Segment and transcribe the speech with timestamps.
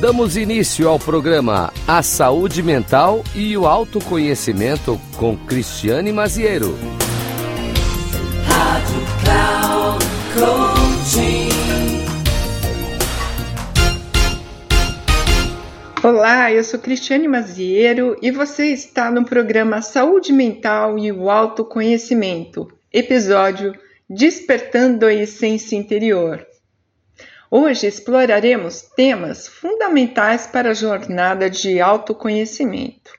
[0.00, 6.78] Damos início ao programa A Saúde Mental e o Autoconhecimento com Cristiane Maziero.
[8.46, 11.48] Rádio Cloud Coaching.
[16.04, 22.68] Olá, eu sou Cristiane Maziero e você está no programa Saúde Mental e o Autoconhecimento,
[22.92, 23.74] episódio
[24.08, 26.47] Despertando a Essência Interior.
[27.50, 33.10] Hoje exploraremos temas fundamentais para a jornada de autoconhecimento.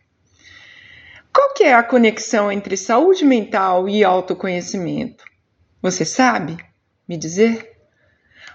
[1.33, 5.23] Qual que é a conexão entre saúde mental e autoconhecimento?
[5.81, 6.57] Você sabe
[7.07, 7.75] me dizer?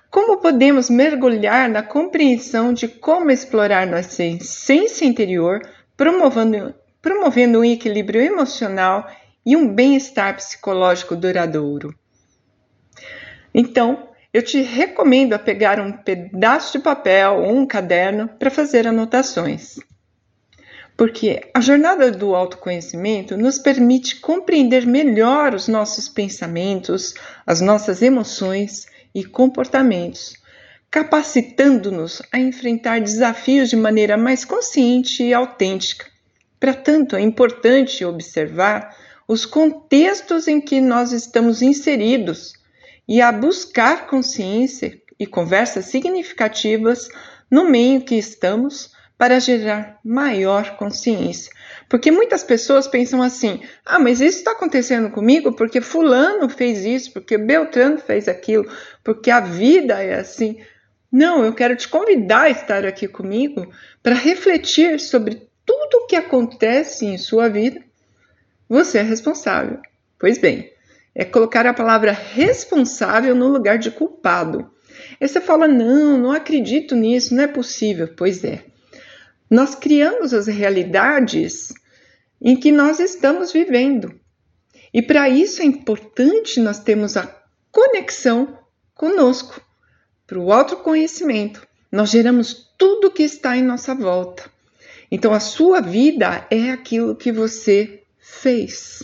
[0.08, 5.60] Como podemos mergulhar na compreensão de como explorar nossa essência interior,
[5.96, 9.10] promovendo, promovendo um equilíbrio emocional
[9.44, 11.92] e um bem-estar psicológico duradouro?
[13.52, 18.84] Então, eu te recomendo a pegar um pedaço de papel ou um caderno para fazer
[18.84, 19.78] anotações.
[20.96, 27.14] Porque a jornada do autoconhecimento nos permite compreender melhor os nossos pensamentos,
[27.46, 30.34] as nossas emoções e comportamentos,
[30.90, 36.06] capacitando-nos a enfrentar desafios de maneira mais consciente e autêntica.
[36.58, 38.96] Para tanto, é importante observar
[39.28, 42.63] os contextos em que nós estamos inseridos
[43.08, 47.08] e a buscar consciência e conversas significativas
[47.50, 51.52] no meio que estamos para gerar maior consciência.
[51.88, 57.12] Porque muitas pessoas pensam assim: ah, mas isso está acontecendo comigo porque Fulano fez isso,
[57.12, 58.70] porque Beltrano fez aquilo,
[59.02, 60.58] porque a vida é assim.
[61.10, 66.16] Não, eu quero te convidar a estar aqui comigo para refletir sobre tudo o que
[66.16, 67.80] acontece em sua vida.
[68.68, 69.78] Você é responsável.
[70.18, 70.73] Pois bem,
[71.14, 74.70] é colocar a palavra responsável no lugar de culpado.
[75.20, 78.08] Aí você fala: não, não acredito nisso, não é possível.
[78.16, 78.64] Pois é.
[79.50, 81.72] Nós criamos as realidades
[82.40, 84.18] em que nós estamos vivendo.
[84.92, 87.26] E para isso é importante nós termos a
[87.70, 88.58] conexão
[88.94, 89.60] conosco,
[90.26, 91.66] para o autoconhecimento.
[91.90, 94.50] Nós geramos tudo que está em nossa volta.
[95.10, 99.00] Então a sua vida é aquilo que você fez.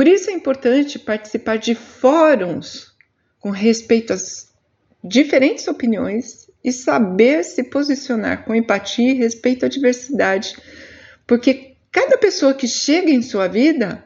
[0.00, 2.90] Por isso é importante participar de fóruns
[3.38, 4.48] com respeito às
[5.04, 10.56] diferentes opiniões e saber se posicionar com empatia e respeito à diversidade,
[11.26, 14.02] porque cada pessoa que chega em sua vida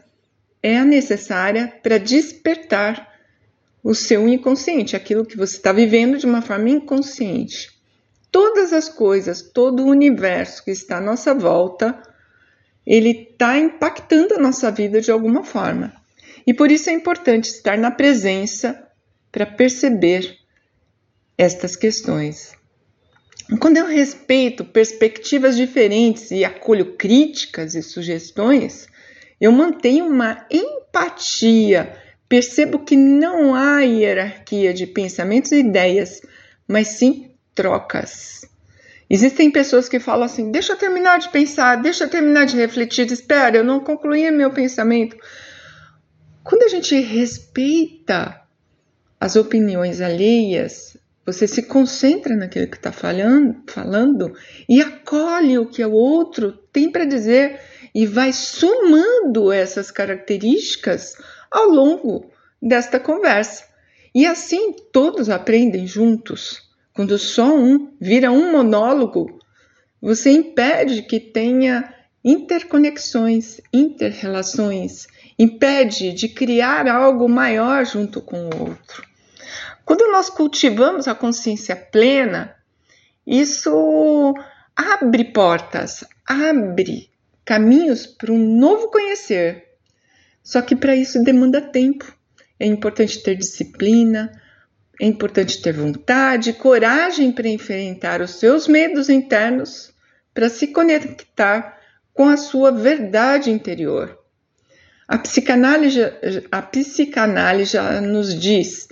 [0.61, 3.15] é a necessária para despertar
[3.81, 7.71] o seu inconsciente, aquilo que você está vivendo de uma forma inconsciente.
[8.33, 12.03] Todas as coisas, todo o universo que está à nossa volta
[12.87, 15.93] ele está impactando a nossa vida de alguma forma.
[16.47, 18.87] E por isso é importante estar na presença
[19.33, 20.39] para perceber
[21.37, 22.53] estas questões.
[23.61, 28.87] Quando eu respeito perspectivas diferentes e acolho críticas e sugestões,
[29.41, 31.97] eu mantenho uma empatia,
[32.29, 36.23] percebo que não há hierarquia de pensamentos e ideias,
[36.67, 38.43] mas sim trocas.
[39.09, 43.11] Existem pessoas que falam assim: deixa eu terminar de pensar, deixa eu terminar de refletir,
[43.11, 45.17] espera, eu não concluí meu pensamento.
[46.43, 48.41] Quando a gente respeita
[49.19, 54.35] as opiniões alheias, você se concentra naquilo que está falando, falando
[54.69, 57.59] e acolhe o que o outro tem para dizer
[57.95, 61.15] e vai somando essas características
[61.51, 63.65] ao longo desta conversa.
[64.15, 66.63] E assim todos aprendem juntos.
[66.95, 69.41] Quando só um vira um monólogo,
[70.01, 71.93] você impede que tenha
[72.25, 79.05] interconexões, interrelações, impede de criar algo maior junto com o outro.
[79.85, 82.55] Quando nós cultivamos a consciência plena,
[83.27, 84.33] isso
[84.77, 87.11] abre portas, abre
[87.45, 89.65] caminhos para um novo conhecer.
[90.45, 92.17] Só que para isso demanda tempo.
[92.59, 94.31] É importante ter disciplina,
[95.01, 99.93] é importante ter vontade, coragem para enfrentar os seus medos internos,
[100.33, 101.79] para se conectar
[102.13, 104.19] com a sua verdade interior.
[105.07, 106.01] A psicanálise,
[106.51, 108.89] a psicanálise já nos diz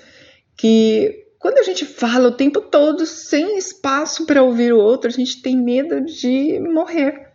[0.57, 5.13] que quando a gente fala o tempo todo sem espaço para ouvir o outro, a
[5.13, 7.29] gente tem medo de morrer.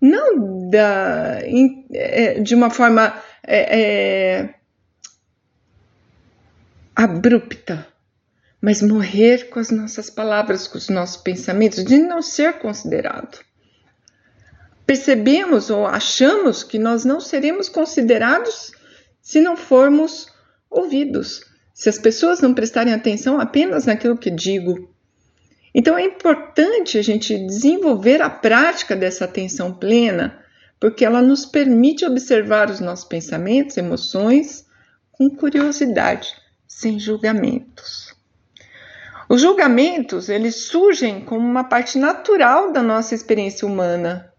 [0.00, 1.38] Não da,
[1.92, 3.14] é, de uma forma
[3.46, 4.54] é, é,
[6.94, 7.86] abrupta,
[8.60, 13.38] mas morrer com as nossas palavras, com os nossos pensamentos, de não ser considerado.
[14.86, 18.72] Percebemos ou achamos que nós não seremos considerados
[19.20, 20.26] se não formos
[20.68, 21.40] ouvidos,
[21.72, 24.92] se as pessoas não prestarem atenção apenas naquilo que digo.
[25.74, 30.38] Então é importante a gente desenvolver a prática dessa atenção plena,
[30.78, 34.66] porque ela nos permite observar os nossos pensamentos, emoções
[35.12, 36.34] com curiosidade,
[36.74, 38.14] sem julgamentos.
[39.28, 44.32] Os julgamentos, eles surgem como uma parte natural da nossa experiência humana.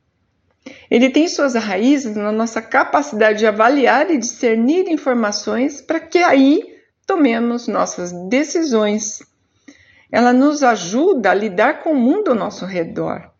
[0.89, 6.62] Ele tem suas raízes na nossa capacidade de avaliar e discernir informações para que aí
[7.06, 9.19] tomemos nossas decisões
[10.12, 13.31] ela nos ajuda a lidar com o mundo ao nosso redor.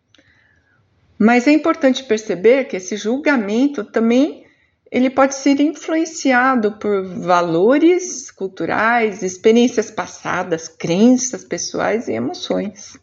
[1.16, 4.43] Mas é importante perceber que esse julgamento também
[4.90, 12.96] ele pode ser influenciado por valores culturais, experiências passadas, crenças pessoais e emoções.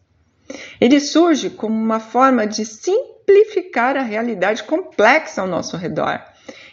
[0.80, 6.22] Ele surge como uma forma de simplificar a realidade complexa ao nosso redor.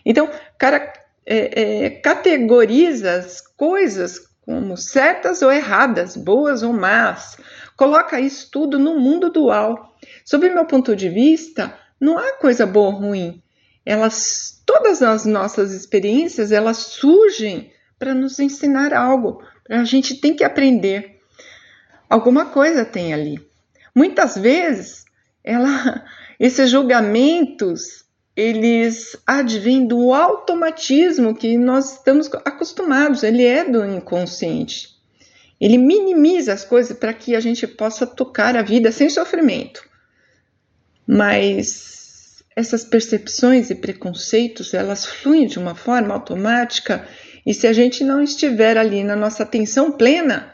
[0.04, 0.92] Então, cara,
[1.26, 7.36] é, é, categoriza as coisas como certas ou erradas, boas ou más.
[7.76, 9.94] Coloca isso tudo no mundo dual.
[10.24, 13.42] Sob meu ponto de vista, não há coisa boa ou ruim.
[13.88, 19.42] Elas, todas as nossas experiências, elas surgem para nos ensinar algo.
[19.66, 21.22] A gente tem que aprender.
[22.06, 23.40] Alguma coisa tem ali.
[23.94, 25.06] Muitas vezes,
[25.42, 26.04] ela,
[26.38, 28.04] esses julgamentos
[28.36, 34.90] eles advêm do automatismo que nós estamos acostumados, ele é do inconsciente.
[35.58, 39.82] Ele minimiza as coisas para que a gente possa tocar a vida sem sofrimento.
[41.06, 41.97] Mas
[42.58, 47.06] essas percepções e preconceitos, elas fluem de uma forma automática
[47.46, 50.52] e se a gente não estiver ali na nossa atenção plena,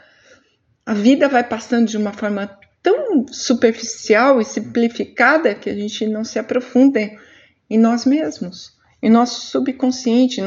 [0.85, 6.23] a vida vai passando de uma forma tão superficial e simplificada que a gente não
[6.23, 6.99] se aprofunda
[7.67, 10.39] em nós mesmos, em nosso subconsciente,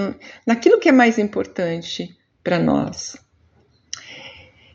[0.47, 3.17] naquilo que é mais importante para nós.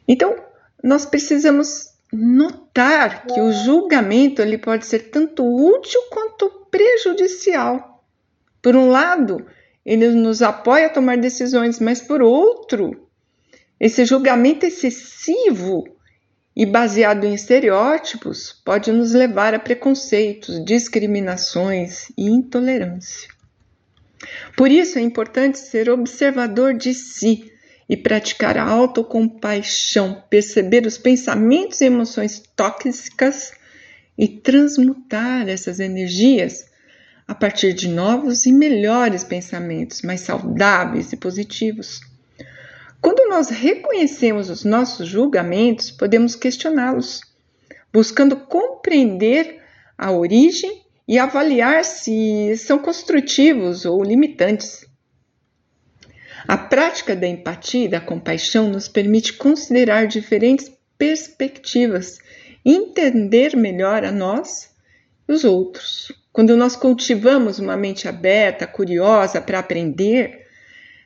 [0.05, 0.35] Então,
[0.83, 8.03] nós precisamos notar que o julgamento ele pode ser tanto útil quanto prejudicial.
[8.59, 9.45] Por um lado,
[9.85, 13.07] ele nos apoia a tomar decisões, mas por outro,
[13.79, 15.83] esse julgamento excessivo
[16.55, 23.29] e baseado em estereótipos pode nos levar a preconceitos, discriminações e intolerância.
[24.57, 27.51] Por isso é importante ser observador de si
[27.87, 33.51] e praticar a autocompaixão, perceber os pensamentos e emoções tóxicas
[34.17, 36.65] e transmutar essas energias
[37.27, 42.01] a partir de novos e melhores pensamentos, mais saudáveis e positivos.
[43.01, 47.21] Quando nós reconhecemos os nossos julgamentos, podemos questioná-los,
[47.91, 49.61] buscando compreender
[49.97, 54.85] a origem e avaliar se são construtivos ou limitantes.
[56.47, 62.19] A prática da empatia e da compaixão nos permite considerar diferentes perspectivas
[62.65, 64.71] entender melhor a nós
[65.27, 66.11] e os outros.
[66.31, 70.47] Quando nós cultivamos uma mente aberta, curiosa para aprender,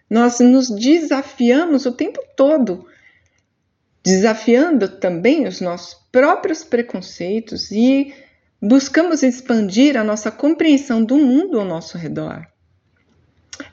[0.10, 2.88] nós nos desafiamos o tempo todo,
[4.02, 8.14] desafiando também os nossos próprios preconceitos e
[8.62, 12.48] buscamos expandir a nossa compreensão do mundo ao nosso redor.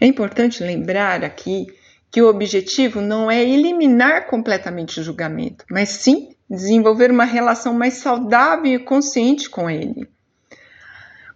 [0.01, 1.67] É importante lembrar aqui
[2.11, 7.95] que o objetivo não é eliminar completamente o julgamento, mas sim desenvolver uma relação mais
[7.95, 10.09] saudável e consciente com ele.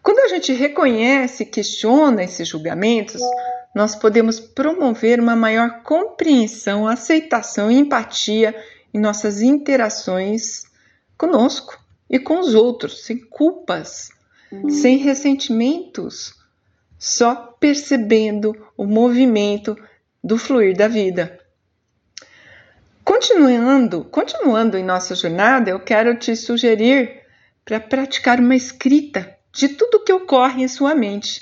[0.03, 3.21] Quando a gente reconhece e questiona esses julgamentos,
[3.75, 8.55] nós podemos promover uma maior compreensão, aceitação e empatia
[8.93, 10.65] em nossas interações
[11.17, 14.11] conosco e com os outros, sem culpas,
[14.51, 14.71] uhum.
[14.71, 16.35] sem ressentimentos,
[16.99, 19.77] só percebendo o movimento
[20.23, 21.39] do fluir da vida.
[23.09, 27.23] Continuando, continuando em nossa jornada, eu quero te sugerir
[27.65, 31.41] para praticar uma escrita de tudo que ocorre em sua mente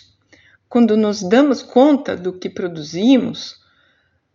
[0.68, 3.56] quando nos damos conta do que produzimos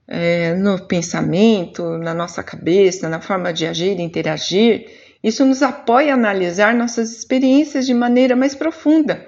[0.06, 4.90] é, no pensamento, na nossa cabeça, na forma de agir e interagir,
[5.24, 9.26] isso nos apoia a analisar nossas experiências de maneira mais profunda,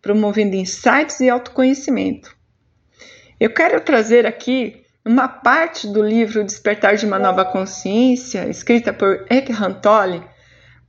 [0.00, 2.34] promovendo insights e autoconhecimento.
[3.38, 9.24] Eu quero trazer aqui uma parte do livro Despertar de uma Nova Consciência, escrita por
[9.30, 10.20] Eckhart Tolle,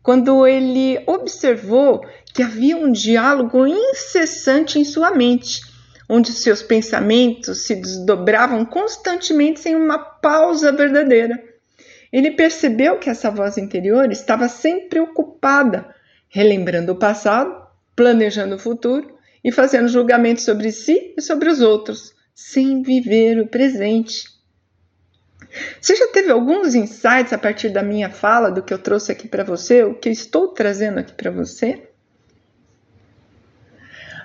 [0.01, 5.61] quando ele observou que havia um diálogo incessante em sua mente,
[6.09, 11.39] onde seus pensamentos se desdobravam constantemente sem uma pausa verdadeira.
[12.11, 15.93] Ele percebeu que essa voz interior estava sempre ocupada,
[16.27, 17.55] relembrando o passado,
[17.95, 23.47] planejando o futuro e fazendo julgamentos sobre si e sobre os outros, sem viver o
[23.47, 24.25] presente.
[25.81, 29.27] Você já teve alguns insights a partir da minha fala, do que eu trouxe aqui
[29.27, 31.89] para você, o que eu estou trazendo aqui para você?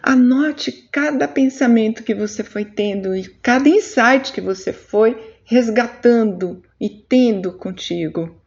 [0.02, 6.90] Anote cada pensamento que você foi tendo e cada insight que você foi resgatando e
[6.90, 8.38] tendo contigo.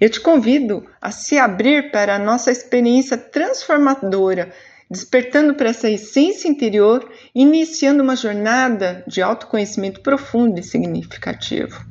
[0.00, 4.52] Eu te convido a se abrir para a nossa experiência transformadora,
[4.92, 11.82] despertando para essa essência interior, iniciando uma jornada de autoconhecimento profundo e significativo.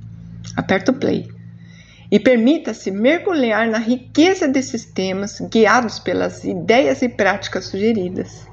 [0.55, 1.27] Aperta o play
[2.11, 8.47] e permita-se mergulhar na riqueza desses temas guiados pelas ideias e práticas sugeridas.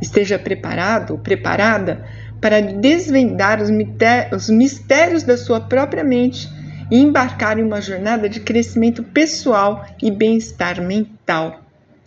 [0.00, 2.02] Esteja preparado ou preparada
[2.40, 6.48] para desvendar os mistérios da sua própria mente
[6.90, 11.65] e embarcar em uma jornada de crescimento pessoal e bem-estar mental.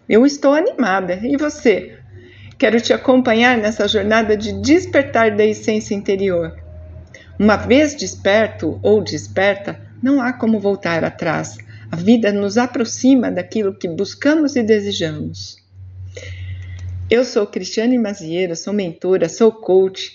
[0.10, 1.20] Eu estou animada.
[1.22, 2.00] E você?
[2.58, 6.58] Quero te acompanhar nessa jornada de despertar da essência interior.
[7.38, 11.58] Uma vez desperto ou desperta, não há como voltar atrás.
[11.92, 15.58] A vida nos aproxima daquilo que buscamos e desejamos.
[17.10, 20.14] Eu sou Cristiane Mazieiro, sou mentora, sou coach,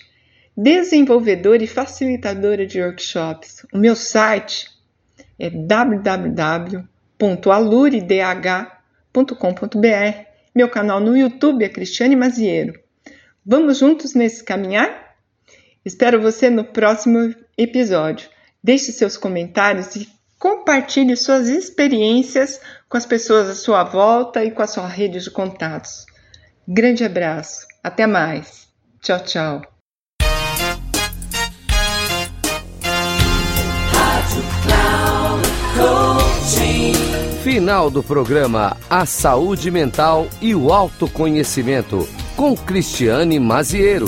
[0.55, 3.65] desenvolvedora e facilitadora de workshops.
[3.73, 4.67] O meu site
[5.39, 5.49] é
[9.15, 10.25] www.aluridh.com.br.
[10.53, 12.77] Meu canal no YouTube é Cristiane Mazieiro.
[13.45, 15.15] Vamos juntos nesse caminhar?
[15.85, 18.29] Espero você no próximo episódio.
[18.63, 24.61] Deixe seus comentários e compartilhe suas experiências com as pessoas à sua volta e com
[24.61, 26.05] a sua rede de contatos.
[26.67, 27.65] Grande abraço.
[27.83, 28.67] Até mais.
[29.01, 29.61] Tchau, tchau.
[37.45, 44.07] Final do programa A Saúde Mental e o Autoconhecimento, com Cristiane Maziero.